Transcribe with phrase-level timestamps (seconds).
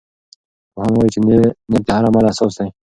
[0.73, 2.69] پوهان وایي چې نیت د هر عمل اساس دی.